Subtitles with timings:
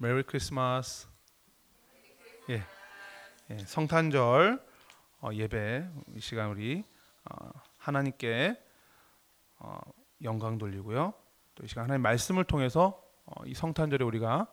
[0.00, 1.08] 메리 크리스마스.
[2.50, 2.62] 예,
[3.50, 4.64] 예 성탄절
[5.20, 6.84] 어, 예배 이 시간 우리
[7.24, 8.56] 어, 하나님께
[9.58, 9.80] 어,
[10.22, 11.14] 영광 돌리고요.
[11.56, 14.46] 또 이 시간 하나님 말씀을 통해서 어, 이 성탄절에 우리가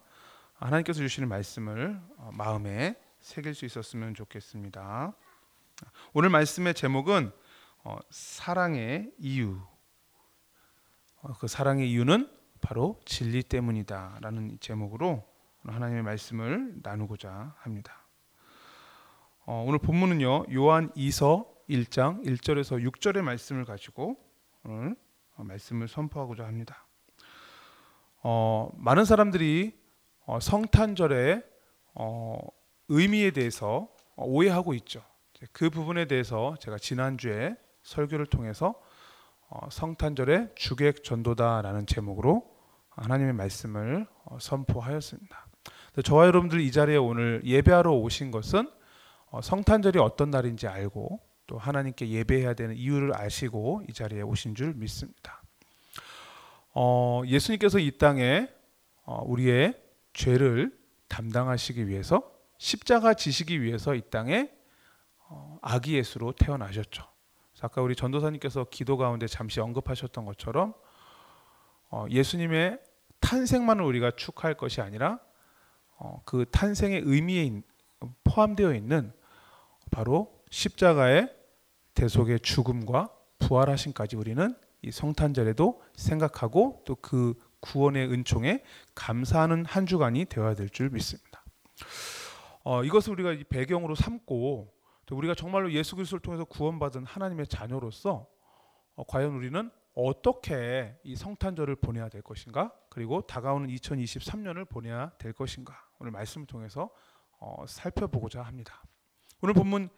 [0.55, 5.13] 하나님께서 주시는 말씀을 어, 마음에 새길 수 있었으면 좋겠습니다.
[6.13, 7.31] 오늘 말씀의 제목은
[7.83, 9.61] 어, 사랑의 이유.
[11.21, 12.31] 어, 그 사랑의 이유는
[12.61, 15.34] 바로 진리 때문이다라는 제목으로
[15.67, 18.05] 하나님의 말씀을 나누고자 합니다.
[19.45, 24.17] 어, 오늘 본문은요 요한 2서 1장 1절에서 6절의 말씀을 가지고
[24.63, 24.95] 오늘
[25.35, 26.87] 말씀을 선포하고자 합니다.
[28.21, 29.77] 어, 많은 사람들이
[30.25, 31.43] 어, 성탄절의
[31.95, 32.39] 어,
[32.89, 35.03] 의미에 대해서 오해하고 있죠.
[35.51, 38.75] 그 부분에 대해서 제가 지난주에 설교를 통해서
[39.47, 42.55] 어, 성탄절의 주객 전도다라는 제목으로
[42.89, 45.45] 하나님의 말씀을 어, 선포하였습니다.
[46.03, 48.69] 저와 여러분들 이 자리에 오늘 예배하러 오신 것은
[49.27, 54.73] 어, 성탄절이 어떤 날인지 알고 또 하나님께 예배해야 되는 이유를 아시고 이 자리에 오신 줄
[54.73, 55.41] 믿습니다.
[56.73, 58.49] 어, 예수님께서 이 땅에
[59.03, 59.81] 어, 우리의
[60.13, 64.49] 죄를 담당하시기 위해서 십자가 지시기 위해서 이 땅에
[65.29, 67.03] 어, 아기 예수로 태어나셨죠.
[67.61, 70.73] 아까 우리 전도사님께서 기도 가운데 잠시 언급하셨던 것처럼
[71.89, 72.79] 어, 예수님의
[73.21, 75.24] 탄생만을 우리가 축하할 것이 아니라 어,
[76.25, 77.61] 그 탄생의 의미에
[78.23, 79.11] 포함되어 있는
[79.91, 81.33] 바로 십자가의
[81.93, 87.33] 대속의 죽음과 부활하심까지 우리는 이 성탄절에도 생각하고 또 그
[87.65, 91.43] 구원의 은총에 감사하는 한 주간이 되어야 될 줄 믿습니다.
[92.63, 94.73] 어, 이것을 우리가 배경으로 삼고
[95.05, 98.27] 또 우리가 정말로 예수 그리스도를 통해서 구원받은 하나님의 자녀로서
[98.95, 102.73] 어, 과연 우리는 어떻게 이 성탄절을 보내야 될 것인가?
[102.89, 105.84] 그리고 다가오는 2023년을 보내야 될 것인가?
[105.99, 106.89] 오늘 말씀을 통해서
[107.39, 108.83] 어, 살펴보고자 합니다.
[109.41, 109.89] 오늘 본문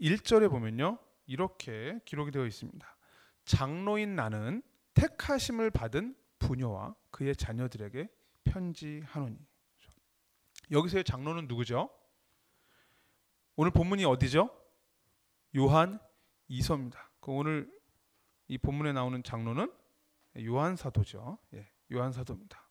[0.00, 0.98] 1절에 보면요.
[1.26, 2.96] 이렇게 기록이 되어 있습니다.
[3.44, 4.62] 장로인 나는
[4.94, 8.08] 택하심을 받은 부녀와 그의 자녀들에게
[8.44, 9.38] 편지하노니.
[10.70, 11.90] 여기서의 장로는 누구죠?
[13.56, 14.50] 오늘 본문이 어디죠?
[15.56, 16.00] 요한
[16.48, 17.10] 이서입니다.
[17.20, 17.70] 그 오늘
[18.48, 19.72] 이 본문에 나오는 장로는
[20.44, 21.38] 요한 사도죠.
[21.54, 22.66] 예, 요한 사도입니다.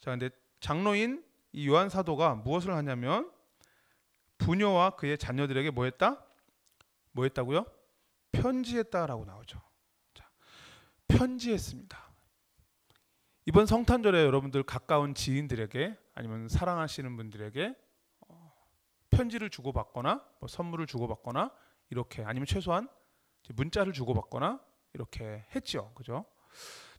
[0.00, 3.30] 자, 근데 장로인 이 요한 사도가 무엇을 하냐면
[4.38, 6.24] 부녀와 그의 자녀들에게 뭐 했다?
[7.12, 7.66] 뭐 했다고요?
[8.32, 9.60] 편지했다라고 나오죠.
[10.14, 10.28] 자,
[11.08, 12.08] 편지했습니다.
[13.46, 17.74] 이번 성탄절에 여러분들 가까운 지인들에게 아니면 사랑하시는 분들에게
[18.28, 18.52] 어,
[19.10, 21.50] 편지를 주고받거나 뭐 선물을 주고받거나
[21.90, 22.88] 이렇게 아니면 최소한
[23.54, 24.60] 문자를 주고받거나
[24.92, 25.92] 이렇게 했죠.
[25.94, 26.26] 그죠?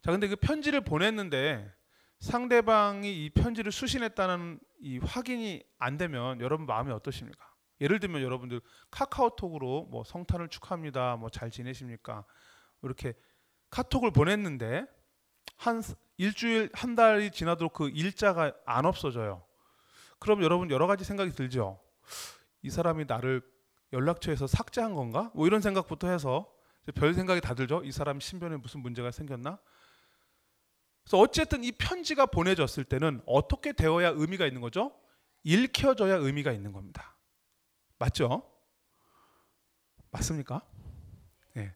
[0.02, 1.72] 자, 근데 그 편지를 보냈는데
[2.20, 7.50] 상대방이 이 편지를 수신했다는 이 확인이 안 되면 여러분 마음이 어떠십니까?
[7.80, 8.60] 예를 들면 여러분들
[8.90, 11.16] 카카오톡으로 뭐 성탄을 축하합니다.
[11.16, 12.24] 뭐 잘 지내십니까?
[12.82, 13.14] 이렇게
[13.70, 14.84] 카톡을 보냈는데
[15.56, 15.82] 한
[16.18, 19.42] 일주일 한 달이 지나도록 그 일자가 안 없어져요.
[20.18, 21.80] 그럼 여러분 여러 가지 생각이 들죠.
[22.62, 23.42] 이 사람이 나를
[23.94, 25.30] 연락처에서 삭제한 건가?
[25.34, 26.52] 뭐 이런 생각부터 해서
[26.94, 27.82] 별 생각이 다 들죠.
[27.84, 29.58] 이 사람 신변에 무슨 문제가 생겼나?
[31.02, 34.92] 그래서 어쨌든 이 편지가 보내졌을 때는 어떻게 되어야 의미가 있는 거죠?
[35.44, 37.16] 읽혀져야 의미가 있는 겁니다.
[37.98, 38.42] 맞죠?
[40.10, 40.62] 맞습니까?
[41.54, 41.74] 네.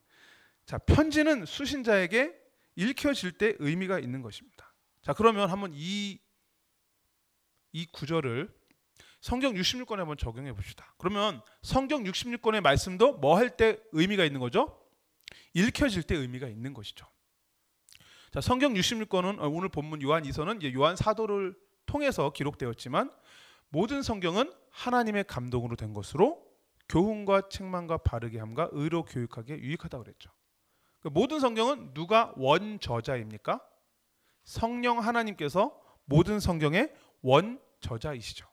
[0.66, 2.34] 자, 편지는 수신자에게
[2.76, 4.72] 읽혀질 때 의미가 있는 것입니다.
[5.02, 6.18] 자, 그러면 한번 이,
[7.72, 8.52] 이 구절을
[9.20, 10.94] 성경 66권에 한번 적용해 봅시다.
[10.98, 14.80] 그러면 성경 66권의 말씀도 뭐 할 때 의미가 있는 거죠?
[15.54, 17.06] 읽혀질 때 의미가 있는 것이죠.
[18.34, 21.54] 자, 성경 66권은 어, 오늘 본문 요한 2서는 요한 사도를
[21.86, 23.08] 통해서 기록되었지만
[23.68, 26.44] 모든 성경은 하나님의 감동으로 된 것으로
[26.88, 30.32] 교훈과 책망과 바르게 함과 의로 교육하기에 유익하다 그랬죠.
[30.98, 33.60] 그 모든 성경은 누가 원 저자입니까?
[34.42, 38.48] 성령 하나님께서 모든 성경의 원 저자이시죠.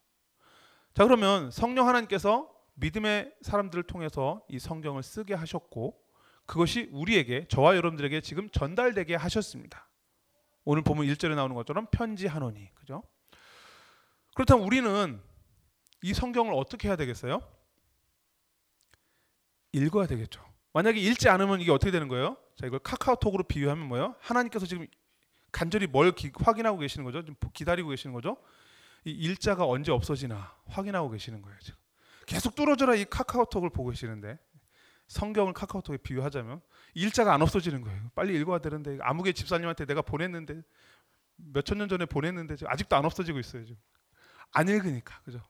[0.94, 6.00] 자, 그러면 성령 하나님께서 믿음의 사람들을 통해서 이 성경을 쓰게 하셨고
[6.52, 9.88] 그것이 우리에게 저와 여러분들에게 지금 전달되게 하셨습니다.
[10.66, 12.76] 오늘 보면 1절에 나오는 것처럼 편지하노니.
[12.76, 13.04] 그죠?
[14.36, 15.22] 그렇다면 우리는
[16.02, 17.40] 이 성경을 어떻게 해야 되겠어요?
[19.72, 20.44] 읽어야 되겠죠.
[20.74, 22.36] 만약에 읽지 않으면 이게 어떻게 되는 거예요?
[22.58, 24.18] 자, 이걸 카카오톡으로 비유하면 뭐예요?
[24.20, 24.88] 하나님께서 지금
[25.54, 27.24] 간절히 뭘 기, 확인하고 계시는 거죠?
[27.24, 28.36] 좀 기다리고 계시는 거죠?
[29.06, 31.80] 이 일자가 언제 없어지나 확인하고 계시는 거예요, 지금.
[32.26, 34.38] 계속 뚫어져라 이 카카오톡을 보고 계시는데
[35.12, 36.62] 성경을 카카오톡에 비유하자면
[36.94, 38.12] 일자가 안 없어지는 거예요.
[38.16, 40.62] 빨리 읽어야 되는데 아무개 집사님한테 내가 보냈는데
[41.36, 43.66] 몇 천 년 전에 보냈는데 아직도 안 없어지고 있어요.
[43.66, 43.82] 지금.
[44.54, 45.42] 안 읽으니까 그죠?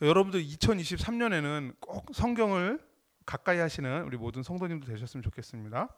[0.00, 2.78] 여러분들 2023년에는 꼭 성경을
[3.26, 5.88] 가까이 하시는 우리 모든 성도님도 되셨으면 좋겠습니다.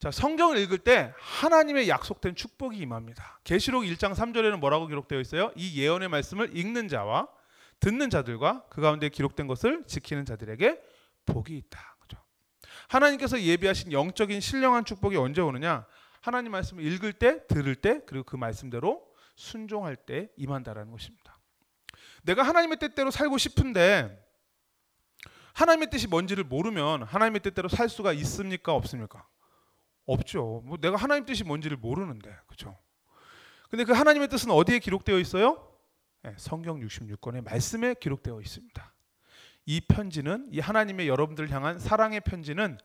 [0.00, 3.40] 자, 성경을 읽을 때 하나님의 약속된 축복이 임합니다.
[3.44, 5.50] 계시록 1장 3절에는 뭐라고 기록되어 있어요?
[5.56, 7.28] 이 예언의 말씀을 읽는 자와
[7.80, 10.80] 듣는 자들과 그 가운데 기록된 것을 지키는 자들에게
[11.26, 11.96] 복이 있다.
[12.00, 12.18] 그죠?
[12.88, 15.86] 하나님께서 예비하신 영적인 신령한 축복이 언제 오느냐?
[16.20, 19.06] 하나님 말씀을 읽을 때, 들을 때, 그리고 그 말씀대로
[19.36, 21.38] 순종할 때 임한다라는 것입니다.
[22.22, 24.22] 내가 하나님의 뜻대로 살고 싶은데
[25.52, 28.74] 하나님의 뜻이 뭔지를 모르면 하나님의 뜻대로 살 수가 있습니까?
[28.74, 29.26] 없습니까?
[30.06, 30.62] 없죠.
[30.64, 32.36] 뭐 내가 하나님 뜻이 뭔지를 모르는데.
[32.46, 32.76] 그죠?
[33.70, 35.70] 근데 그 하나님의 뜻은 어디에 기록되어 있어요?
[36.22, 38.93] 네, 성경 66권의 말씀에 기록되어 있습니다.
[39.66, 42.78] 이 편지는 이 하나님의 여러분들 향한 사랑의 편지는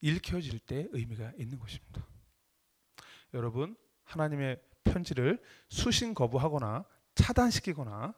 [0.00, 2.06] 읽혀질 때 의미가 있는 것입니다.
[3.32, 6.84] 여러분 하나님의 편지를 수신 거부하거나
[7.14, 8.14] 차단시키거나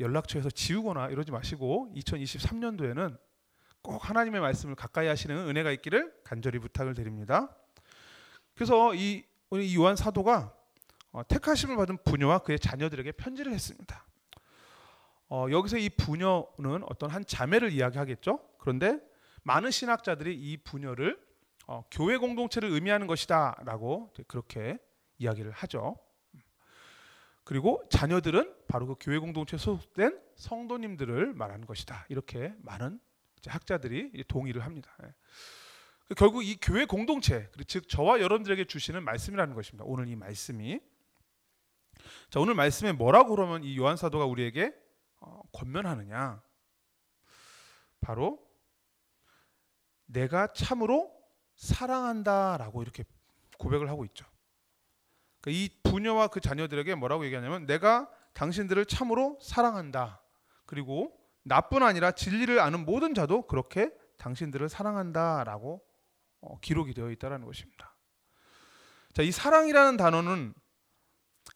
[0.00, 3.18] 연락처에서 지우거나 이러지 마시고 2023년도에는
[3.82, 7.56] 꼭 하나님의 말씀을 가까이 하시는 은혜가 있기를 간절히 부탁을 드립니다.
[8.54, 9.24] 그래서 이
[9.76, 10.54] 요한 사도가
[11.12, 14.06] 어, 택하심을 받은 부녀와 그의 자녀들에게 편지를 했습니다.
[15.30, 18.40] 어, 여기서 이 부녀는 어떤 한 자매를 이야기하겠죠.
[18.58, 18.98] 그런데
[19.42, 21.18] 많은 신학자들이 이 부녀를
[21.66, 24.78] 어, 교회 공동체를 의미하는 것이다라고 그렇게
[25.18, 25.96] 이야기를 하죠.
[27.44, 32.06] 그리고 자녀들은 바로 그 교회 공동체에 소속된 성도님들을 말하는 것이다.
[32.08, 33.00] 이렇게 많은
[33.46, 34.94] 학자들이 동의를 합니다.
[35.04, 35.14] 예.
[36.14, 39.84] 결국 이 교회 공동체, 즉 저와 여러분들에게 주시는 말씀이라는 것입니다.
[39.86, 40.80] 오늘 이 말씀이
[42.30, 44.87] 자 오늘 말씀에 뭐라고 그러면 이 요한 사도가 우리에게 어,
[45.52, 46.42] 권면하느냐?
[48.00, 48.38] 바로
[50.06, 51.12] 내가 참으로
[51.56, 53.04] 사랑한다라고 이렇게
[53.58, 54.24] 고백을 하고 있죠.
[55.40, 60.22] 그러니까 이 부녀와 그 자녀들에게 뭐라고 얘기하냐면 내가 당신들을 참으로 사랑한다.
[60.66, 61.12] 그리고
[61.42, 65.82] 나뿐 아니라 진리를 아는 모든 자도 그렇게 당신들을 사랑한다라고
[66.40, 67.96] 어, 기록이 되어 있다는 것입니다.
[69.12, 70.54] 자, 이 사랑이라는 단어는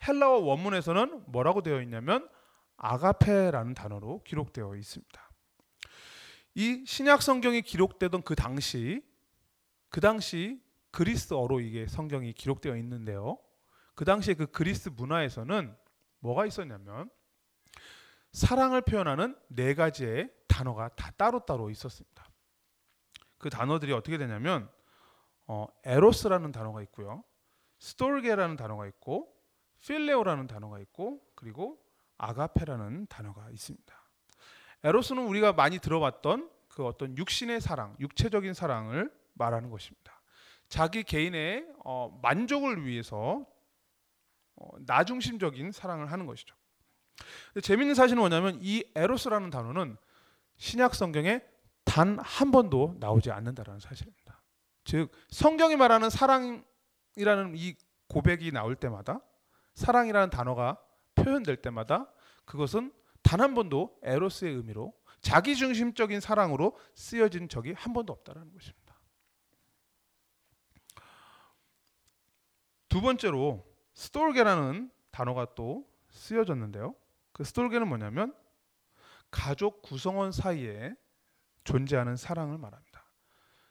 [0.06, 2.28] 헬라어 원문에서는 뭐라고 되어 있냐면
[2.76, 5.30] 아가페라는 단어로 기록되어 있습니다.
[6.54, 9.02] 이 신약 성경이 기록되던 그 당시
[9.88, 13.38] 그 당시 그리스어로 이게 성경이 기록되어 있는데요.
[13.94, 15.74] 그 당시에 그 그리스 문화에서는
[16.20, 17.10] 뭐가 있었냐면
[18.32, 22.26] 사랑을 표현하는 네 가지의 단어가 다 따로따로 있었습니다.
[23.38, 24.70] 그 단어들이 어떻게 되냐면
[25.46, 27.24] 어, 에로스라는 단어가 있고요.
[27.78, 29.34] 스톨게라는 단어가 있고
[29.80, 31.81] 필레오라는 단어가 있고 그리고
[32.22, 34.02] 아가페라는 단어가 있습니다.
[34.84, 40.20] 에로스는 우리가 많이 들어봤던 그 어떤 육신의 사랑, 육체적인 사랑을 말하는 것입니다.
[40.69, 43.44] 자기 개인의 어, 만족을 위해서
[44.56, 46.54] 어, 나중심적인 사랑을 하는 것이죠.
[47.62, 49.96] 재밌는 사실은 뭐냐면 이 에로스라는 단어는
[50.56, 51.42] 신약 성경에
[51.84, 54.40] 단 한 번도 나오지 않는다라는 사실입니다.
[54.84, 57.74] 즉 성경이 말하는 사랑이라는 이
[58.08, 59.20] 고백이 나올 때마다
[59.74, 60.78] 사랑이라는 단어가
[61.24, 62.12] 표현될 때마다
[62.44, 62.92] 그것은
[63.22, 68.98] 단 한 번도 에로스의 의미로 자기 중심적인 사랑으로 쓰여진 적이 한 번도 없다라는 것입니다.
[72.88, 73.64] 두 번째로
[73.94, 76.94] 스톨게라는 단어가 또 쓰여졌는데요.
[77.32, 78.34] 그 스톨게는 뭐냐면
[79.31, 80.94] 가족 구성원 사이에
[81.64, 83.06] 존재하는 사랑을 말합니다.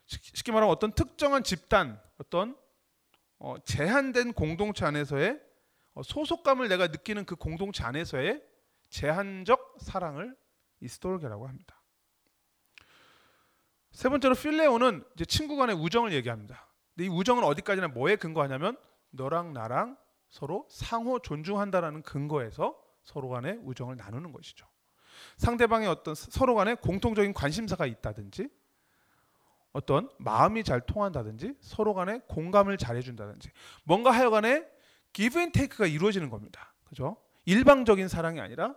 [0.07, 2.57] 쉽게 말하면 어떤 특정한 집단, 어떤
[3.37, 5.39] 어, 제한된 공동체 안에서의 어,
[6.03, 8.41] 소속감을 내가 느끼는 그 공동체 안에서의
[8.89, 10.35] 제한적 사랑을
[10.79, 11.81] 이 스톨게라고 합니다.
[13.91, 16.67] 세 번째로 필레오는 이제 친구 간의 우정을 얘기합니다.
[16.95, 18.77] 근데 이 우정은 어디까지나 뭐에 근거하냐면
[19.11, 19.97] 너랑 나랑
[20.29, 24.65] 서로 상호 존중한다라는 근거에서 서로 간의 우정을 나누는 것이죠.
[25.37, 28.49] 상대방의 어떤 서로 간의 공통적인 관심사가 있다든지
[29.73, 33.49] 어떤 마음이 잘 통한다든지 서로 간에 공감을 잘 해준다든지
[33.83, 34.65] 뭔가 하여간에
[35.13, 36.73] give and take가 이루어지는 겁니다.
[36.85, 37.17] 그죠?
[37.45, 38.75] 일방적인 사랑이 아니라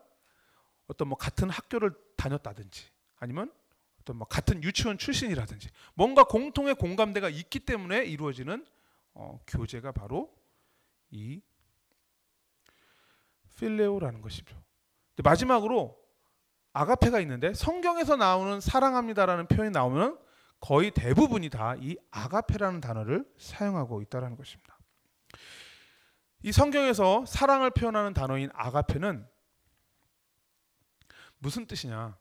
[0.86, 3.52] 어떤 뭐 같은 학교를 다녔다든지 아니면
[4.00, 8.66] 어떤 뭐 같은 유치원 출신이라든지 뭔가 공통의 공감대가 있기 때문에 이루어지는
[9.14, 10.34] 어, 교제가 바로
[11.10, 11.40] 이
[13.56, 14.56] 필레오라는 것이죠.
[15.22, 15.96] 마지막으로
[16.72, 20.18] 아가페가 있는데 성경에서 나오는 사랑합니다라는 표현이 나오면
[20.60, 24.76] 거의 대부분이 다 이 아가페라는 단어를 사용하고 있다는 것입니다.
[26.44, 29.26] 이 성경에서 사랑을 표현하는 단어인 아가페는
[31.38, 32.18] 무슨 뜻이냐?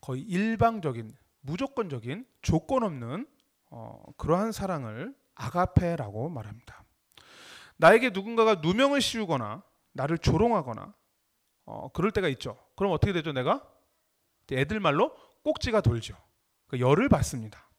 [0.00, 3.24] 거의 일방적인, 무조건적인, 조건 없는
[3.70, 6.82] 어, 그러한 사랑을 아가페라고 말합니다.
[7.76, 10.92] 나에게 누군가가 누명을 씌우거나 나를 조롱하거나
[11.66, 12.58] 어, 그럴 때가 있죠.
[12.74, 13.64] 그럼 어떻게 되죠, 내가?
[14.50, 15.14] 애들 말로
[15.44, 16.16] 꼭지가 돌죠.
[16.66, 17.70] 그 열을 받습니다.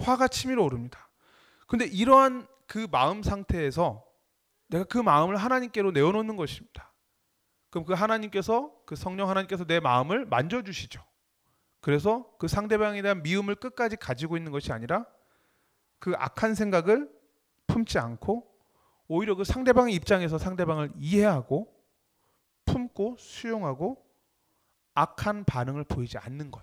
[0.00, 1.10] 화가 치밀어 오릅니다.
[1.66, 4.05] 근데 이러한 그 마음 상태에서
[4.68, 6.92] 내가 그 마음을 하나님께로 내어놓는 것입니다.
[7.70, 11.04] 그럼 그 하나님께서 그 성령 하나님께서 내 마음을 만져주시죠.
[11.80, 15.06] 그래서 그 상대방에 대한 미움을 끝까지 가지고 있는 것이 아니라
[15.98, 17.10] 그 악한 생각을
[17.66, 18.50] 품지 않고
[19.08, 21.72] 오히려 그 상대방의 입장에서 상대방을 이해하고
[22.64, 24.04] 품고 수용하고
[24.94, 26.62] 악한 반응을 보이지 않는 것.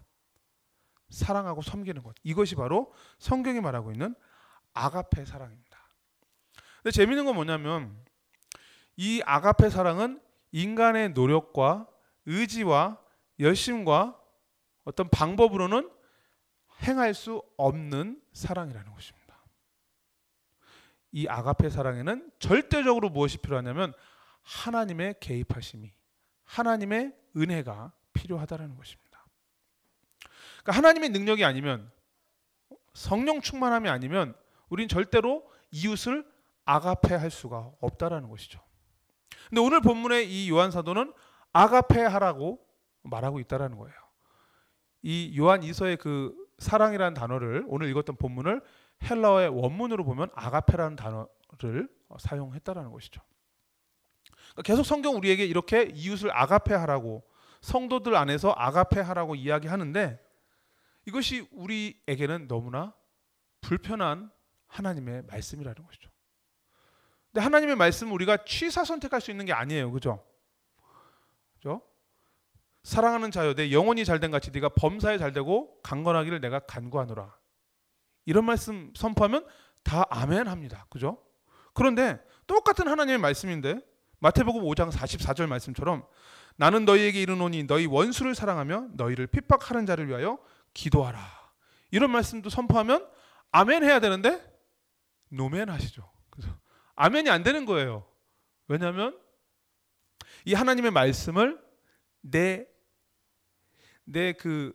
[1.10, 2.15] 사랑하고 섬기는 것.
[2.24, 4.15] 이것이 바로 성경이 말하고 있는
[4.74, 5.62] 아가페 사랑입니다.
[6.83, 7.97] 근데 재밌는 건 뭐냐면
[8.97, 10.21] 이 아가페 사랑은
[10.51, 11.87] 인간의 노력과
[12.25, 12.99] 의지와
[13.39, 14.19] 열심과
[14.83, 15.89] 어떤 방법으로는
[16.83, 19.23] 행할 수 없는 사랑이라는 것입니다.
[21.13, 23.93] 이 아가페 사랑에는 절대적으로 무엇이 필요하냐면
[24.41, 25.89] 하나님의 개입하심이
[26.43, 29.25] 하나님의 은혜가 필요하다라는 것입니다.
[30.61, 31.89] 그러니까 하나님의 능력이 아니면
[32.93, 34.35] 성령 충만함이 아니면
[34.67, 36.32] 우린 절대로 이웃을
[36.65, 38.60] 아가페 할 수가 없다라는 것이죠.
[39.50, 41.13] 근데 오늘 본문의 이 요한 사도는
[41.51, 42.65] 아가페 하라고
[43.03, 43.96] 말하고 있다라는 거예요.
[45.01, 48.62] 이 요한 이서의 그 사랑이라는 단어를 오늘 읽었던 본문을
[49.03, 53.22] 헬라어의 원문으로 보면 아가페라는 단어를 사용했다라는 것이죠.
[54.53, 57.24] 그러니까 계속 성경 우리에게 이렇게 이웃을 아가페 하라고
[57.62, 60.20] 성도들 안에서 아가페 하라고 이야기하는데
[61.05, 62.93] 이것이 우리에게는 너무나
[63.62, 64.32] 불편한
[64.67, 66.12] 하나님의 말씀이라는 것이죠.
[67.33, 69.91] 근데 하나님의 말씀은 우리가 취사 선택할 수 있는 게 아니에요.
[69.91, 70.23] 그죠?
[71.55, 71.81] 그죠?
[72.83, 77.35] 사랑하는 자여 내 영혼이 잘된 같이 네가 범사에 잘되고 강건하기를 내가 간구하노라.
[78.25, 79.47] 이런 말씀 선포하면
[79.83, 80.85] 다 아멘 합니다.
[80.91, 81.23] 그죠?
[81.73, 83.79] 그런데 똑같은 하나님의 말씀인데
[84.19, 86.05] 마태복음 5장 44절 말씀처럼
[86.55, 90.37] 나는 너희에게 이르노니 너희 원수를 사랑하며 너희를 핍박하는 자를 위하여
[90.75, 91.19] 기도하라.
[91.89, 93.09] 이런 말씀도 선포하면
[93.51, 94.39] 아멘 해야 되는데
[95.29, 96.12] 노멘 하시죠.
[96.95, 98.05] 아멘이 안 되는 거예요.
[98.67, 99.19] 왜냐하면
[100.45, 101.62] 이 하나님의 말씀을
[102.21, 102.73] 내
[104.05, 104.73] 내 그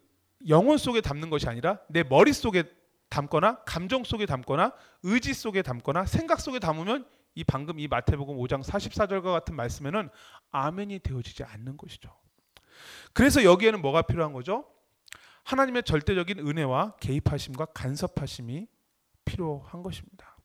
[0.48, 2.64] 영혼 속에 담는 것이 아니라 내 머릿 속에
[3.10, 4.72] 담거나 감정 속에 담거나
[5.02, 10.08] 의지 속에 담거나 생각 속에 담으면 이 방금 이 마태복음 5장 44절과 같은 말씀에는
[10.50, 12.10] 아멘이 되어지지 않는 것이죠.
[13.12, 14.64] 그래서 여기에는 뭐가 필요한 거죠?
[15.44, 18.66] 하나님의 절대적인 은혜와 개입하심과 간섭하심이
[19.24, 20.37] 필요한 것입니다.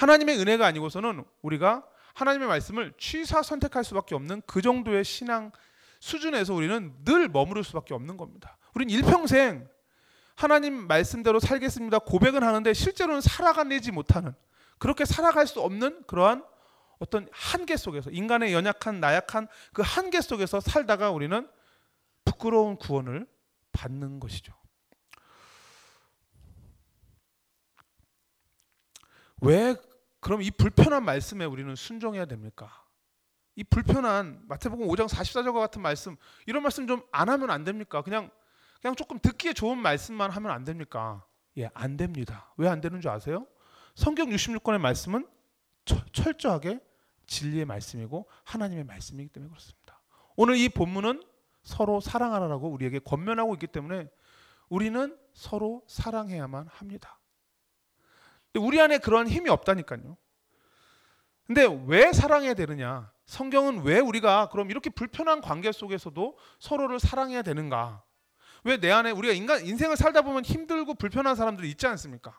[0.00, 5.52] 하나님의 은혜가 아니고서는 우리가 하나님의 말씀을 취사 선택할 수밖에 없는 그 정도의 신앙
[6.00, 8.56] 수준에서 우리는 늘 머무를 수밖에 없는 겁니다.
[8.74, 9.68] 우린 일평생
[10.36, 11.98] 하나님 말씀대로 살겠습니다.
[11.98, 14.32] 고백은 하는데 실제로는 살아가내지 못하는
[14.78, 16.46] 그렇게 살아갈 수 없는 그러한
[16.98, 21.46] 어떤 한계 속에서 인간의 연약한 나약한 그 한계 속에서 살다가 우리는
[22.24, 23.26] 부끄러운 구원을
[23.72, 24.54] 받는 것이죠.
[29.42, 29.74] 왜
[30.20, 32.84] 그럼 이 불편한 말씀에 우리는 순종해야 됩니까?
[33.56, 38.02] 이 불편한 마태복음 5장 44절과 같은 말씀 이런 말씀 좀 안 하면 안 됩니까?
[38.02, 38.30] 그냥
[38.80, 41.24] 그냥 조금 듣기에 좋은 말씀만 하면 안 됩니까?
[41.58, 42.52] 예, 안 됩니다.
[42.56, 43.46] 왜 안 되는 줄 아세요?
[43.94, 45.26] 성경 66권의 말씀은
[46.12, 46.80] 철 저하게
[47.26, 50.00] 진리의 말씀이고 하나님의 말씀이기 때문에 그렇습니다.
[50.36, 51.22] 오늘 이 본문은
[51.62, 54.08] 서로 사랑하라고 우리에게 권면하고 있기 때문에
[54.68, 57.19] 우리는 서로 사랑해야만 합니다.
[58.58, 60.16] 우리 안에 그러한 힘이 없다니까요.
[61.46, 63.12] 근데 왜 사랑해야 되느냐?
[63.26, 68.02] 성경은 왜 우리가 그럼 이렇게 불편한 관계 속에서도 서로를 사랑해야 되는가?
[68.64, 72.38] 왜 내 안에 우리가 인간 인생을 살다 보면 힘들고 불편한 사람들이 있지 않습니까?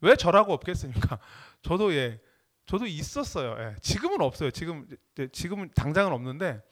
[0.00, 1.18] 왜 저라고 없겠습니까?
[1.62, 2.20] 저도 예,
[2.66, 3.56] 저도 있었어요.
[3.58, 4.50] 예, 지금은 없어요.
[4.50, 4.86] 지금
[5.32, 6.62] 지금은 당장은 없는데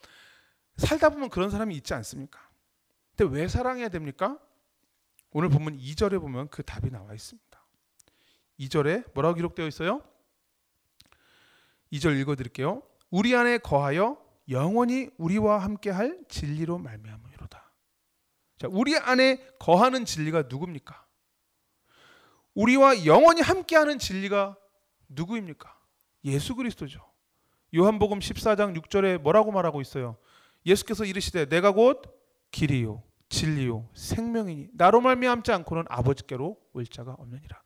[0.76, 2.40] 살다 보면 그런 사람이 있지 않습니까?
[3.16, 4.38] 근데 왜 사랑해야 됩니까?
[5.30, 7.43] 오늘 보면 2절에 보면 그 답이 나와 있습니다.
[8.60, 10.02] 2절에 뭐라고 기록되어 있어요?
[11.92, 12.82] 2절 읽어 드릴게요.
[13.10, 14.18] 우리 안에 거하여
[14.48, 17.70] 영원히 우리와 함께 할 진리로 말미암으로다.
[18.58, 21.04] 자, 우리 안에 거하는 진리가 누굽니까?
[22.54, 24.56] 우리와 영원히 함께 하는 진리가
[25.08, 25.76] 누구입니까?
[26.24, 27.00] 예수 그리스도죠.
[27.74, 30.16] 요한복음 14장 6절에 뭐라고 말하고 있어요?
[30.64, 32.02] 예수께서 이르시되 내가 곧
[32.52, 37.63] 길이요 진리요 생명이니 나로 말미암지 않고는 아버지께로 올 자가 없느니라.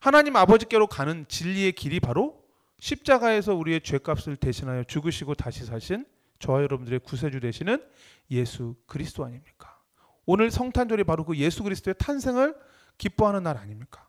[0.00, 2.42] 하나님 아버지께로 가는 진리의 길이 바로
[2.78, 6.06] 십자가에서 우리의 죄값을 대신하여 죽으시고 다시 사신
[6.38, 7.84] 저와 여러분들의 구세주 되시는
[8.30, 9.78] 예수 그리스도 아닙니까?
[10.24, 12.54] 오늘 성탄절이 바로 그 예수 그리스도의 탄생을
[12.96, 14.06] 기뻐하는 날 아닙니까?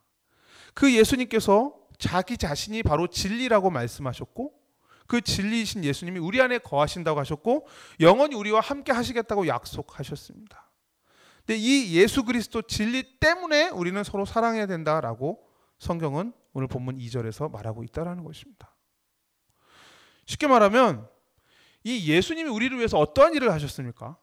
[0.73, 4.53] 그 예수님께서 자기 자신이 바로 진리라고 말씀하셨고
[5.07, 7.67] 그 진리이신 예수님이 우리 안에 거하신다고 하셨고
[7.99, 10.69] 영원히 우리와 함께 하시겠다고 약속하셨습니다.
[11.39, 15.48] 근데 이 예수 그리스도 진리 때문에 우리는 서로 사랑해야 된다라고
[15.79, 18.75] 성경은 오늘 본문 2절에서 말하고 있다라는 것입니다.
[20.25, 21.07] 쉽게 말하면
[21.83, 24.17] 이 예수님이 우리를 위해서 어떠한 일을 하셨습니까?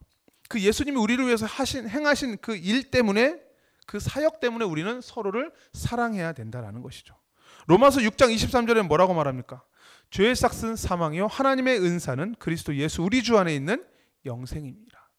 [0.49, 3.41] 그 예수님이 우리를 위해서 하신 행하신 그 일 때문에
[3.87, 7.17] 그 사역 때문에 우리는 서로를 사랑해야 된다라는 것이죠.
[7.67, 9.63] 로마서 6장 23절에 뭐라고 말합니까?
[10.11, 13.85] 죄의 싹은 사망이요 하나님의 은사는 그리스도 예수 우리 주 안에 있는
[14.25, 15.11] 영생입니다.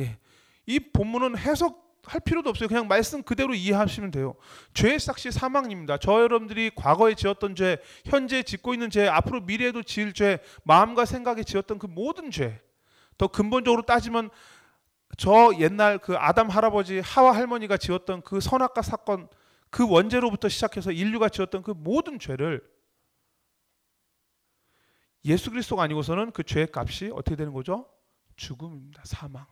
[0.00, 0.18] 예.
[0.66, 2.68] 이 본문은 해석 할 필요도 없어요.
[2.68, 4.34] 그냥 말씀 그대로 이해하시면 돼요.
[4.74, 5.98] 죄의 싹이 사망입니다.
[5.98, 11.42] 저 여러분들이 과거에 지었던 죄, 현재 짓고 있는 죄, 앞으로 미래에도 지을 죄, 마음과 생각에
[11.42, 12.60] 지었던 그 모든 죄.
[13.18, 14.30] 더 근본적으로 따지면
[15.16, 19.28] 저 옛날 그 아담 할아버지 하와 할머니가 지었던 그 선악과 사건
[19.70, 22.62] 그 원죄로부터 시작해서 인류가 지었던 그 모든 죄를
[25.24, 27.88] 예수 그리스도가 아니고서는 그 죄의 값이 어떻게 되는 거죠?
[28.36, 29.02] 죽음입니다.
[29.04, 29.46] 사망.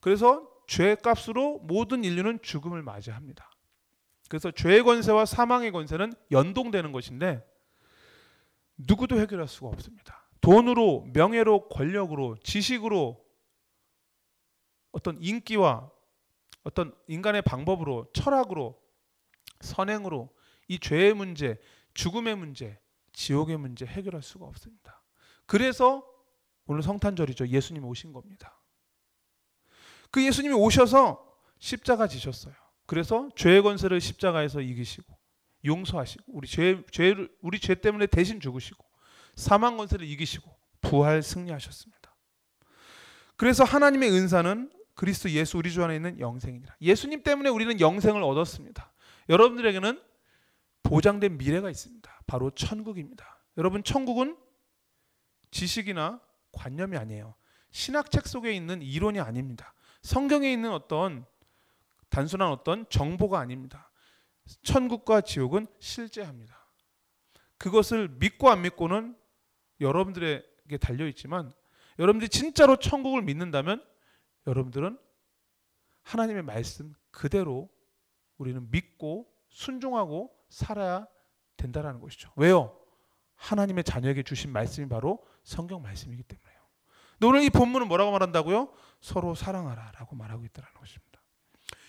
[0.00, 3.50] 그래서 죄의 값으로 모든 인류는 죽음을 맞이합니다.
[4.30, 7.46] 그래서 죄의 권세와 사망의 권세는 연동되는 것인데
[8.78, 10.26] 누구도 해결할 수가 없습니다.
[10.40, 13.22] 돈으로, 명예로, 권력으로, 지식으로
[14.92, 15.90] 어떤 인기와
[16.64, 18.80] 어떤 인간의 방법으로 철학으로
[19.60, 20.34] 선행으로
[20.68, 21.60] 이 죄의 문제,
[21.92, 22.80] 죽음의 문제,
[23.12, 25.02] 지옥의 문제 해결할 수가 없습니다.
[25.44, 26.02] 그래서
[26.64, 27.48] 오늘 성탄절이죠.
[27.48, 28.61] 예수님이 오신 겁니다.
[30.12, 31.26] 그 예수님이 오셔서
[31.58, 32.54] 십자가 지셨어요.
[32.86, 35.18] 그래서 죄의 권세를 십자가에서 이기시고
[35.64, 38.84] 용서하시고 우리 죄 죄를 우리 죄 때문에 대신 죽으시고
[39.34, 42.14] 사망 권세를 이기시고 부활 승리하셨습니다.
[43.36, 46.76] 그래서 하나님의 은사는 그리스도 예수 우리 주 안에 있는 영생이니라.
[46.80, 48.92] 예수님 때문에 우리는 영생을 얻었습니다.
[49.28, 50.00] 여러분들에게는
[50.82, 52.22] 보장된 미래가 있습니다.
[52.26, 53.42] 바로 천국입니다.
[53.56, 54.36] 여러분 천국은
[55.50, 56.20] 지식이나
[56.52, 57.34] 관념이 아니에요.
[57.70, 59.72] 신학책 속에 있는 이론이 아닙니다.
[60.02, 61.24] 성경에 있는 어떤
[62.10, 63.90] 단순한 어떤 정보가 아닙니다.
[64.62, 66.66] 천국과 지옥은 실제합니다.
[67.56, 69.16] 그것을 믿고 안 믿고는
[69.80, 71.52] 여러분들에게 달려 있지만
[71.98, 73.84] 여러분들이 진짜로 천국을 믿는다면
[74.46, 74.98] 여러분들은
[76.02, 77.68] 하나님의 말씀 그대로
[78.36, 81.06] 우리는 믿고 순종하고 살아야
[81.56, 82.32] 된다라는 것이죠.
[82.36, 82.76] 왜요?
[83.36, 86.52] 하나님의 자녀에게 주신 말씀이 바로 성경 말씀이기 때문에요.
[87.24, 88.72] 오늘 이 본문은 뭐라고 말한다고요?
[89.02, 91.20] 서로 사랑하라라고 말하고 있다는 것입니다.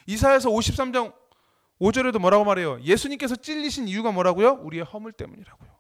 [0.08, 1.16] 이사야서 53장
[1.80, 2.82] 5절에도 뭐라고 말해요?
[2.82, 4.60] 예수님께서 찔리신 이유가 뭐라고요?
[4.62, 5.72] 우리의 허물 때문이라고요.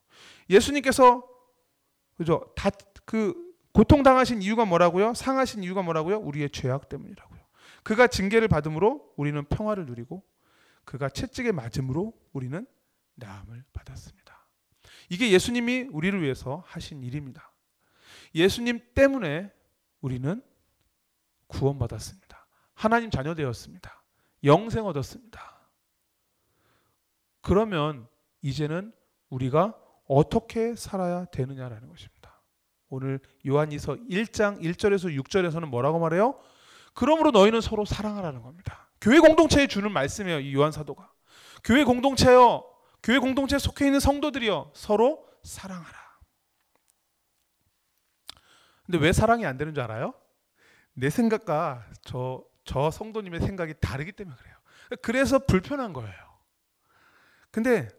[0.49, 1.27] 예수님께서
[2.15, 2.53] 그죠?
[2.55, 2.69] 다
[3.05, 3.33] 그
[3.73, 5.13] 고통 당하신 이유가 뭐라고요?
[5.13, 6.17] 상하신 이유가 뭐라고요?
[6.17, 7.39] 우리의 죄악 때문이라고요.
[7.83, 10.23] 그가 징계를 받음으로 우리는 평화를 누리고
[10.85, 12.65] 그가 채찍에 맞음으로 우리는
[13.15, 14.47] 나음을 받았습니다.
[15.09, 17.51] 이게 예수님이 우리를 위해서 하신 일입니다.
[18.35, 19.51] 예수님 때문에
[20.01, 20.41] 우리는
[21.53, 22.47] 구원받았습니다.
[22.73, 24.03] 하나님 자녀 되었습니다.
[24.43, 25.69] 영생 얻었습니다.
[27.41, 28.07] 그러면
[28.41, 28.93] 이제는
[29.29, 29.75] 우리가
[30.07, 32.41] 어떻게 살아야 되느냐라는 것입니다.
[32.89, 36.39] 오늘 요한이서 1장 1절에서 6절에서는 뭐라고 말해요?
[36.93, 38.89] 그러므로 너희는 서로 사랑하라는 겁니다.
[39.01, 40.39] 교회 공동체에 주는 말씀이에요.
[40.39, 41.11] 이 요한 사도가.
[41.63, 42.63] 교회 공동체요.
[43.01, 44.71] 교회 공동체에 속해 있는 성도들이요.
[44.73, 46.03] 서로 사랑하라.
[48.85, 50.13] 근데 왜 사랑이 안 되는 줄 알아요?
[50.93, 54.55] 내 생각과 저, 저 성도님의 생각이 다르기 때문에 그래요.
[55.01, 56.13] 그래서 불편한 거예요.
[57.51, 57.89] 근데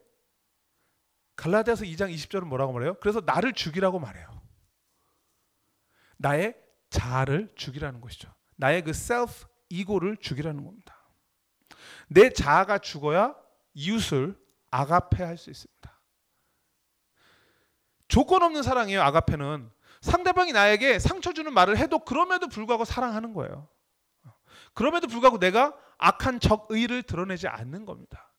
[1.37, 2.95] 갈라디아서 2장 20절은 뭐라고 말해요?
[3.01, 4.43] 그래서 나를 죽이라고 말해요.
[6.17, 6.57] 나의
[6.91, 8.33] 자아를 죽이라는 것이죠.
[8.57, 9.33] 나의 그 셀프
[9.69, 10.97] 이고를 죽이라는 겁니다.
[12.09, 13.35] 내 자아가 죽어야
[13.75, 14.39] 이웃을
[14.71, 15.75] 아가페 할 수 있습니다.
[18.07, 19.03] 조건 없는 사랑이에요.
[19.03, 19.71] 아가페는
[20.05, 23.69] 상대방이 나에게 상처 주는 말을 해도 그럼에도 불구하고 사랑하는 거예요.
[24.75, 28.31] 그럼에도 불구하고 내가 악한 적 의를 드러내지 않는 겁니다.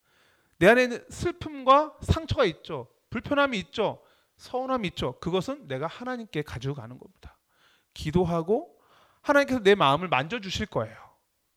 [0.59, 2.87] 내 안에 슬픔과 상처가 있죠.
[3.09, 3.99] 불편함이 있죠.
[4.37, 5.19] 서운함이 있죠.
[5.19, 7.35] 그것은 내가 하나님께 가지고 가는 겁니다.
[7.95, 8.79] 기도하고
[9.21, 10.95] 하나님께서 내 마음을 만져 주실 거예요.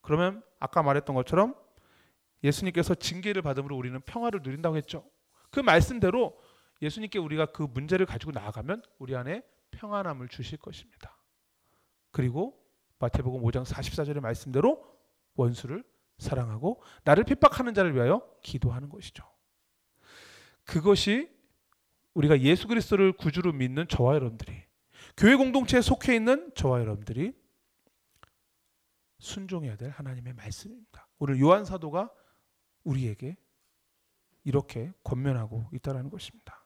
[0.01, 1.55] 그러면 아까 말했던 것처럼
[2.43, 5.05] 예수님께서 징계를 받음으로 우리는 평화를 누린다고 했죠.
[5.51, 6.35] 그 말씀대로
[6.81, 11.17] 예수님께 우리가 그 문제를 가지고 나아가면 우리 안에 평안함을 주실 것입니다.
[12.11, 12.59] 그리고
[12.99, 14.85] 마태복음 5장 44절의 말씀대로
[15.35, 15.85] 원수를
[16.19, 19.25] 사랑하고 나를 핍박하는 자를 위하여 기도하는 것이죠.
[20.65, 21.31] 그것이
[22.15, 24.65] 우리가 예수 그리스도를 구주로 믿는 저와 여러분들이
[25.17, 27.33] 교회 공동체에 속해 있는 저와 여러분들이
[29.21, 31.09] 순종해야 될 하나님의 말씀입니다.
[31.19, 32.13] 오늘 요한 사도가
[32.85, 33.37] 우리에게
[34.45, 36.58] 이렇게 권면하고 있다라는 것입니다.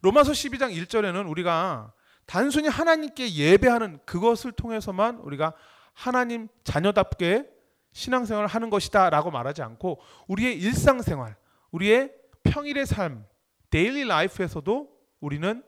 [0.00, 1.92] 로마서 12장 1절에는 우리가
[2.26, 5.52] 단순히 하나님께 예배하는 그것을 통해서만 우리가
[5.92, 7.48] 하나님 자녀답게
[7.92, 11.36] 신앙생활을 하는 것이다 라고 말하지 않고 우리의 일상생활,
[11.70, 13.26] 우리의 평일의 삶,
[13.70, 14.88] 데일리 라이프에서도
[15.20, 15.62] 우리는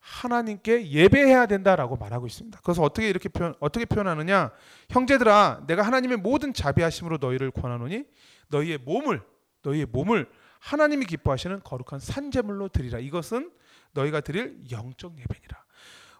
[0.00, 2.60] 하나님께 예배해야 된다라고 말하고 있습니다.
[2.64, 4.50] 그래서 어떻게 이렇게 표현 어떻게 표현하느냐?
[4.88, 8.04] 형제들아, 내가 하나님의 모든 자비하심으로 너희를 권하노니
[8.48, 9.22] 너희의 몸을
[9.62, 10.28] 너희의 몸을
[10.60, 12.98] 하나님이 기뻐하시는 거룩한 산제물로 드리라.
[12.98, 13.50] 이것은
[13.92, 15.64] 너희가 드릴 영적 예배니라.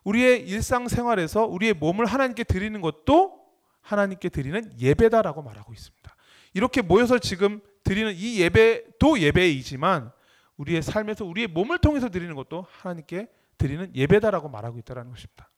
[0.03, 3.39] 우리의 일상생활에서 우리의 몸을 하나님께 드리는 것도
[3.83, 6.17] 하나님께 드리는 예배다라고 말하고 있습니다.
[6.55, 10.11] 이렇게 모여서 지금 드리는 이 예배도 예배이지만
[10.57, 15.51] 우리의 삶에서 우리의 몸을 통해서 드리는 것도 하나님께 드리는 예배다라고 말하고 있다는 것입니다.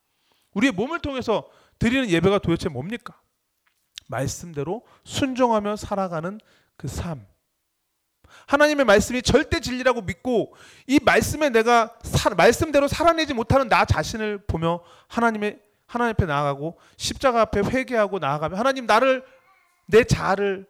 [0.54, 3.20] 우리의 몸을 통해서 드리는 예배가 도대체 뭡니까?
[4.08, 6.38] 말씀대로 순종하며 살아가는
[6.76, 7.26] 그 삶.
[8.46, 10.54] 하나님의 말씀이 절대 진리라고 믿고
[10.86, 17.42] 이 말씀에 내가 사, 말씀대로 살아내지 못하는 나 자신을 보며 하나님의 하나님 앞에 나아가고 십자가
[17.42, 19.24] 앞에 회개하고 나아가며 하나님 나를
[19.86, 20.66] 내 자아를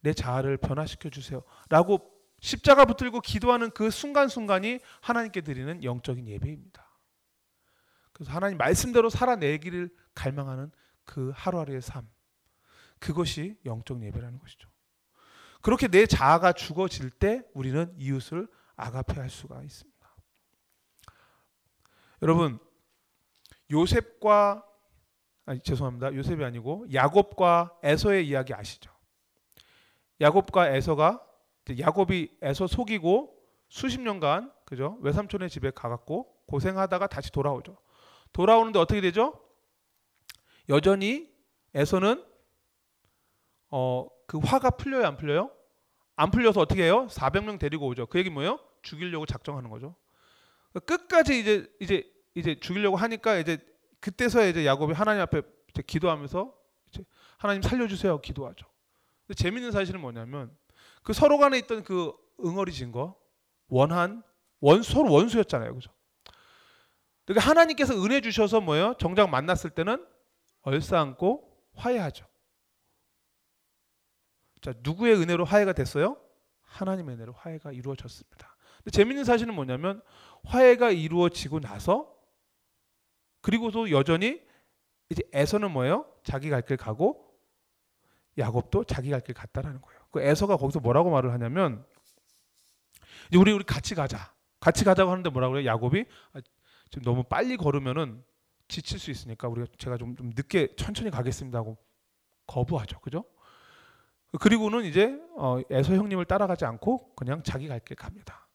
[0.00, 6.86] 내 자아를 변화시켜 주세요라고 십자가 붙들고 기도하는 그 순간순간이 하나님께 드리는 영적인 예배입니다.
[8.12, 10.70] 그래서 하나님 말씀대로 살아내기를 갈망하는
[11.04, 12.08] 그 하루하루의 삶.
[12.98, 14.68] 그것이 영적 예배라는 것이죠.
[15.66, 20.14] 그렇게 내 자아가 죽어질 때 우리는 이웃을 아가페 할 수가 있습니다.
[22.22, 22.60] 여러분
[23.72, 24.64] 요셉과
[25.44, 26.14] 아니 죄송합니다.
[26.14, 28.92] 요셉이 아니고 야곱과 에서의 이야기 아시죠?
[30.20, 31.26] 야곱과 에서가
[31.76, 33.36] 야곱이 에서 속이고
[33.68, 34.98] 수십 년간 그죠?
[35.00, 37.76] 외삼촌의 집에 가갖고 고생하다가 다시 돌아오죠.
[38.32, 39.42] 돌아오는데 어떻게 되죠?
[40.68, 41.28] 여전히
[41.74, 42.24] 에서는
[43.70, 45.55] 어, 그 화가 풀려요, 안 풀려요?
[46.16, 47.06] 안 풀려서 어떻게 해요?
[47.10, 48.06] 400명 데리고 오죠.
[48.06, 48.58] 그 얘기 뭐예요?
[48.82, 49.94] 죽이려고 작정하는 거죠.
[50.86, 53.58] 끝까지 이제 이제 이제 죽이려고 하니까 이제
[54.00, 55.42] 그때서야 이제 야곱이 하나님 앞에
[55.86, 56.52] 기도하면서
[57.38, 58.66] 하나님 살려주세요 기도하죠.
[59.26, 60.56] 근데 재밌는 사실은 뭐냐면
[61.02, 62.12] 그 서로 간에 있던 그
[62.44, 63.16] 응어리진 거
[63.68, 64.22] 원한
[64.60, 65.90] 원 서로 원수였잖아요, 그죠?
[67.24, 68.94] 그러니까 하나님께서 은혜 주셔서 뭐예요?
[68.98, 70.04] 정작 만났을 때는
[70.62, 72.26] 얼싸안고 화해하죠.
[74.66, 76.16] 자 누구의 은혜로 화해가 됐어요?
[76.62, 78.56] 하나님의 은혜로 화해가 이루어졌습니다.
[78.78, 80.02] 근데 재밌는 사실은 뭐냐면
[80.42, 82.12] 화해가 이루어지고 나서
[83.42, 84.42] 그리고도 여전히
[85.08, 86.12] 이제 에서는 뭐예요?
[86.24, 87.32] 자기 갈 길 가고
[88.38, 90.00] 야곱도 자기 갈 길 갔다라는 거예요.
[90.10, 91.86] 그 에서가 거기서 뭐라고 말을 하냐면
[93.28, 94.34] 이제 우리 우리 같이 가자.
[94.58, 95.66] 같이 가자고 하는데 뭐라고 그래요?
[95.68, 96.40] 야곱이 아,
[96.90, 98.24] 지금 너무 빨리 걸으면은
[98.66, 101.78] 지칠 수 있으니까 우리가 제가 좀, 좀 늦게 천천히 가겠습니다 하고
[102.48, 102.98] 거부하죠.
[102.98, 103.24] 그죠?
[104.40, 108.48] 그리고는 이제 어, 에서 형님을 따라가지 않고 그냥 자기 갈 길 갑니다.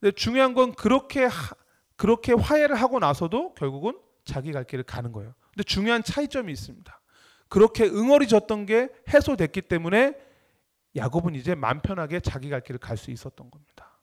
[0.00, 1.54] 근데 중요한 건 그렇게 하,
[1.96, 5.34] 그렇게 화해를 하고 나서도 결국은 자기 갈 길을 가는 거예요.
[5.52, 7.00] 근데 중요한 차이점이 있습니다.
[7.48, 10.14] 그렇게 응어리졌던 게 해소됐기 때문에
[10.96, 13.98] 야곱은 이제 맘 편하게 자기 갈 길을 갈 수 있었던 겁니다.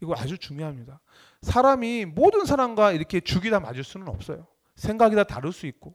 [0.00, 1.00] 이거 아주 중요합니다.
[1.42, 4.46] 사람이 모든 사람과 이렇게 죽이 다 맞을 수는 없어요.
[4.74, 5.94] 생각이 다 다를 수 있고,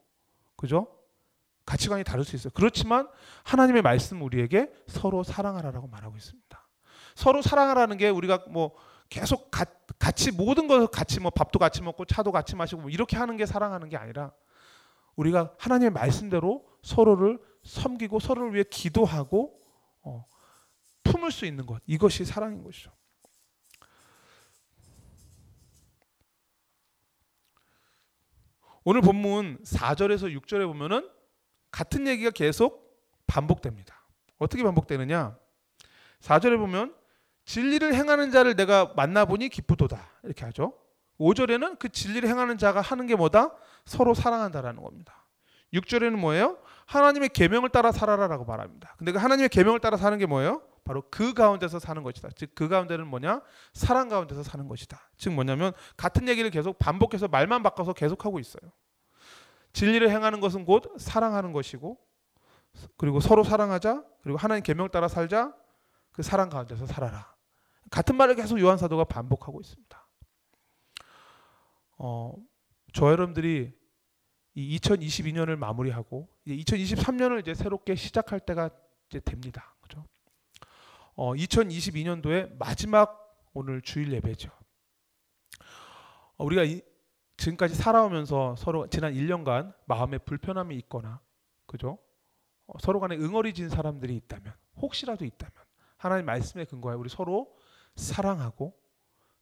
[0.55, 0.87] 그죠?
[1.67, 2.49] 가치관이 다를 수 있어요.
[2.55, 3.07] 그렇지만
[3.43, 6.67] 하나님의 말씀 우리에게 서로 사랑하라라고 말하고 있습니다.
[7.13, 8.73] 서로 사랑하라는 게 우리가 뭐
[9.09, 9.65] 계속 가,
[9.99, 13.45] 같이 모든 것을 같이 뭐 밥도 같이 먹고 차도 같이 마시고 뭐 이렇게 하는 게
[13.45, 14.31] 사랑하는 게 아니라
[15.17, 19.59] 우리가 하나님의 말씀대로 서로를 섬기고 서로를 위해 기도하고
[20.03, 20.25] 어,
[21.03, 22.91] 품을 수 있는 것 이것이 사랑인 것이죠.
[28.85, 31.16] 오늘 본문 4절에서 6절에 보면은
[31.77, 34.03] 같은 얘기가 계속 반복됩니다.
[34.39, 35.37] 어떻게 반복되느냐?
[36.21, 36.95] 4절에 보면
[37.45, 40.09] 진리를 행하는 자를 내가 만나보니 기쁘도다.
[40.23, 40.73] 이렇게 하죠.
[41.19, 43.53] 5절에는 그 진리를 행하는 자가 하는 게 뭐다?
[43.85, 45.27] 서로 사랑한다라는 겁니다.
[45.71, 46.57] 6절에는 뭐예요?
[46.87, 48.95] 하나님의 계명을 따라 살아라라고 말합니다.
[48.97, 50.63] 근데 그 하나님의 계명을 따라 사는 게 뭐예요?
[50.83, 52.29] 바로 그 가운데서 사는 것이다.
[52.35, 53.41] 즉 그 가운데는 뭐냐?
[53.73, 55.11] 사랑 가운데서 사는 것이다.
[55.17, 58.71] 즉 뭐냐면 같은 얘기를 계속 반복해서 말만 바꿔서 계속하고 있어요.
[59.77, 61.99] 진리를 행하는 것은 곧 사랑하는 것이고
[62.97, 64.03] 그리고 서로 사랑하자.
[64.23, 65.55] 그리고 하나님 계명을 따라 살자.
[66.11, 67.35] 그 사랑 가운데서 살아라.
[67.91, 70.07] 같은 말을 계속 요한 사도가 반복하고 있습니다.
[71.99, 72.33] 어,
[72.91, 73.71] 저 여러분들이
[74.55, 78.71] 이 2022년을 마무리하고 이제 2023년을 이제 새롭게 시작할 때가
[79.09, 79.75] 이제 됩니다.
[79.81, 80.03] 그죠?
[81.13, 84.49] 어, 2022년도의 마지막 오늘 주일 예배죠.
[86.37, 86.81] 어, 우리가 이,
[87.37, 91.21] 지금까지 살아오면서 서로 지난 1년간 마음에 불편함이 있거나
[91.65, 91.97] 그죠?
[92.65, 95.53] 어, 서로 간에 응어리진 사람들이 있다면 혹시라도 있다면
[95.97, 97.55] 하나님 말씀에 근거하여 우리 서로
[97.95, 98.73] 사랑하고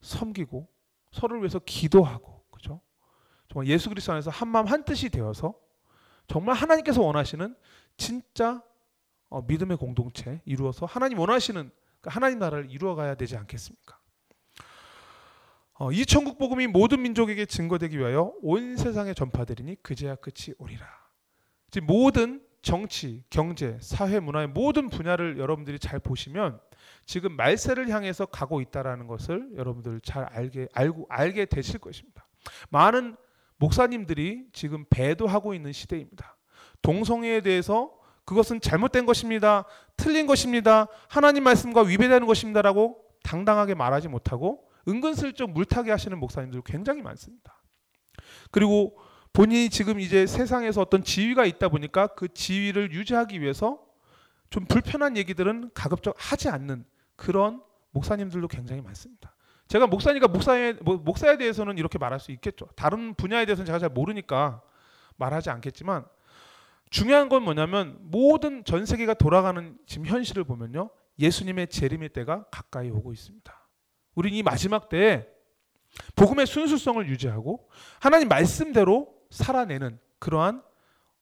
[0.02, 0.68] 섬기고
[1.12, 2.82] 서로를 위해서 기도하고 그죠?
[3.50, 5.54] 정말 예수 그리스도 안에서 한 마음 한 뜻이 되어서
[6.28, 7.56] 정말 하나님께서 원하시는
[7.98, 8.62] 진짜
[9.30, 13.98] 어, 믿음의 공동체 이루어서 하나님 원하시는 그 하나님 나라를 이루어가야 되지 않겠습니까?
[15.78, 20.86] 어, 이 천국 복음이 모든 민족에게 증거되기 위하여 온 세상에 전파되리니 그제야 끝이 오리라.
[21.70, 26.60] 지금 모든 정치, 경제, 사회, 문화의 모든 분야를 여러분들이 잘 보시면
[27.06, 32.26] 지금 말세를 향해서 가고 있다라는 것을 여러분들 잘 알게 알고 알게 되실 것입니다.
[32.70, 33.18] 많은
[33.58, 36.38] 목사님들이 지금 배도하고 있는 시대입니다.
[36.82, 37.92] 동성애에 대해서
[38.24, 39.66] 그것은 잘못된 것입니다.
[39.98, 40.88] 틀린 것입니다.
[41.10, 47.62] 하나님 말씀과 위배되는 것입니다라고 당당하게 말하지 못하고 은근슬쩍 물타기 하시는 목사님들 굉장히 많습니다.
[48.52, 48.98] 그리고
[49.34, 53.84] 본인이 지금 이제 세상에서 어떤 지위가 있다 보니까 그 지위를 유지하기 위해서
[54.50, 59.36] 좀 불편한 얘기들은 가급적 하지 않는 그런 목사님들도 굉장히 많습니다.
[59.68, 62.68] 제가 목사니까 목사에 목사에 대해서는 이렇게 말할 수 있겠죠.
[62.76, 64.62] 다른 분야에 대해서는 제가 잘 모르니까
[65.18, 66.06] 말하지 않겠지만
[66.90, 70.92] 중요한 건 뭐냐면 모든 전 세계가 돌아가는 지금 현실을 보면요.
[71.20, 73.65] 예수님의 재림의 때가 가까이 오고 있습니다.
[74.16, 75.28] 우리는 이 마지막 때에
[76.16, 80.64] 복음의 순수성을 유지하고 하나님 말씀대로 살아내는 그러한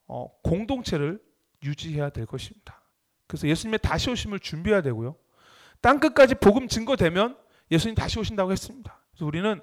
[0.07, 1.21] 어, 공동체를
[1.63, 2.81] 유지해야 될 것입니다.
[3.27, 5.15] 그래서 예수님의 다시 오심을 준비해야 되고요.
[5.81, 7.37] 땅 끝까지 복음 증거되면
[7.71, 9.01] 예수님 다시 오신다고 했습니다.
[9.11, 9.61] 그래서 우리는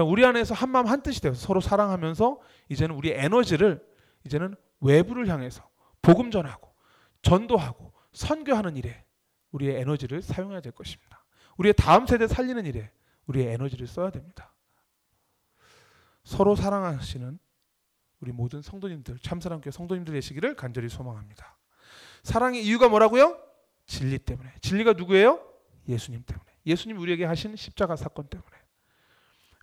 [0.00, 2.40] 우리 안에서 한 마음 한 뜻이 되어서 서로 사랑하면서
[2.70, 3.84] 이제는 우리 에너지를
[4.26, 5.68] 이제는 외부를 향해서
[6.00, 6.72] 복음 전하고
[7.22, 9.04] 전도하고 선교하는 일에
[9.52, 11.21] 우리의 에너지를 사용해야 될 것입니다.
[11.62, 12.90] 우리의 다음 세대 살리는 일에
[13.26, 14.52] 우리의 에너지를 써야 됩니다.
[16.24, 17.38] 서로 사랑하시는
[18.20, 21.56] 우리 모든 성도님들 참사랑 교회 성도님들 되시기를 간절히 소망합니다.
[22.22, 23.40] 사랑의 이유가 뭐라고요?
[23.86, 24.52] 진리 때문에.
[24.60, 25.40] 진리가 누구예요?
[25.88, 26.46] 예수님 때문에.
[26.66, 28.50] 예수님 우리에게 하신 십자가 사건 때문에.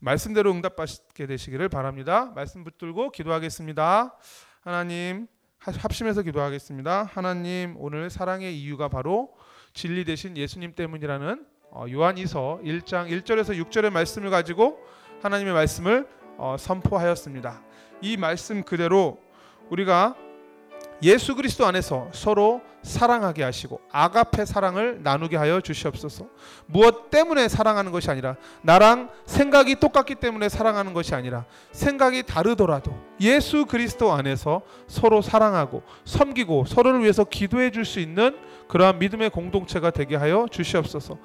[0.02, 2.32] 말씀대로 응답받게 되시기를 바랍니다.
[2.36, 4.18] 말씀 붙들고 기도하겠습니다.
[4.62, 7.04] 하나님 합심해서 기도하겠습니다.
[7.04, 9.36] 하나님 오늘 사랑의 이유가 바로
[9.74, 14.80] 진리 되신 예수님 때문이라는 어, 요한이서 1장 1절에서 6절의 말씀을 가지고
[15.22, 17.62] 하나님의 말씀을 어, 선포하였습니다.
[18.02, 19.20] 이 말씀 그대로
[19.70, 20.16] 우리가
[21.02, 26.26] 예수 그리스도 안에서 서로 사랑하게 하시고 아가페 사랑을 나누게 하여 주시옵소서.
[26.66, 33.66] 무엇 때문에 사랑하는 것이 아니라 나랑 생각이 똑같기 때문에 사랑하는 것이 아니라 생각이 다르더라도 예수
[33.66, 40.16] 그리스도 안에서 서로 사랑하고 섬기고 서로를 위해서 기도해 줄 수 있는 그러한 믿음의 공동체가 되게
[40.16, 41.18] 하여 주시옵소서.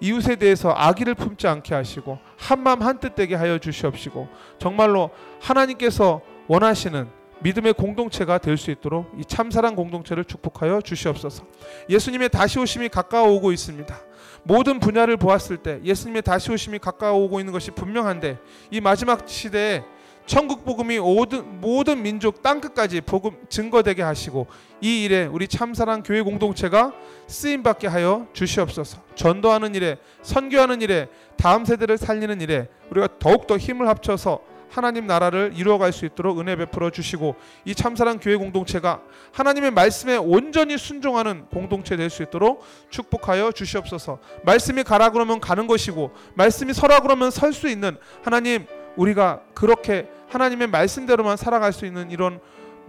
[0.00, 7.08] 이웃에 대해서 악의를 품지 않게 하시고 한 마음 한뜻 되게 하여 주시옵시고 정말로 하나님께서 원하시는
[7.40, 11.44] 믿음의 공동체가 될 수 있도록 이 참사랑 공동체를 축복하여 주시옵소서.
[11.88, 13.96] 예수님의 다시 오심이 가까워오고 있습니다.
[14.42, 18.38] 모든 분야를 보았을 때 예수님의 다시 오심이 가까워오고 있는 것이 분명한데
[18.72, 19.84] 이 마지막 시대에
[20.28, 24.46] 천국 복음이 모든, 모든 민족 땅 끝까지 복음 증거되게 하시고
[24.82, 26.92] 이 일에 우리 참사랑 교회 공동체가
[27.26, 28.98] 쓰임 받게 하여 주시옵소서.
[29.14, 35.52] 전도하는 일에 선교하는 일에 다음 세대를 살리는 일에 우리가 더욱 더 힘을 합쳐서 하나님 나라를
[35.56, 39.00] 이루어갈 수 있도록 은혜 베풀어 주시고 이 참사랑 교회 공동체가
[39.32, 44.18] 하나님의 말씀에 온전히 순종하는 공동체 될 수 있도록 축복하여 주시옵소서.
[44.44, 48.66] 말씀이 가라 그러면 가는 것이고 말씀이 서라 그러면 설 수 있는 하나님
[48.98, 52.40] 우리가 그렇게 하나님의 말씀대로만 살아갈 수 있는 이런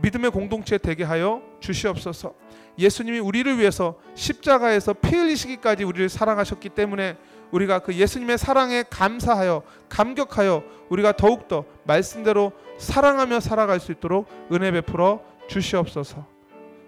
[0.01, 2.33] 믿음의 공동체 되게 하여 주시옵소서.
[2.77, 7.17] 예수님이 우리를 위해서 십자가에서 피 흘리시기까지 우리를 사랑하셨기 때문에
[7.51, 15.21] 우리가 그 예수님의 사랑에 감사하여 감격하여 우리가 더욱더 말씀대로 사랑하며 살아갈 수 있도록 은혜 베풀어
[15.47, 16.25] 주시옵소서.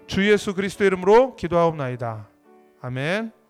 [0.06, 2.26] 주 예수 그리스도 이름으로 기도하옵나이다.
[2.80, 3.41] 아멘.